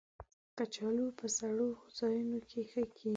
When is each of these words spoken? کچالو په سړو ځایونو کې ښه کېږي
کچالو 0.57 1.05
په 1.19 1.25
سړو 1.37 1.69
ځایونو 1.97 2.39
کې 2.49 2.61
ښه 2.69 2.83
کېږي 2.95 3.09